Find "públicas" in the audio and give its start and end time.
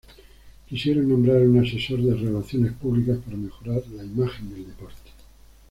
2.71-3.19